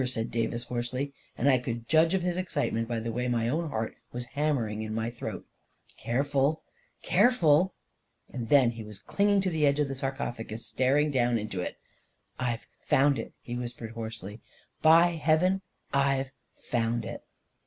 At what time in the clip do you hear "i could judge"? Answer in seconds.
1.47-2.15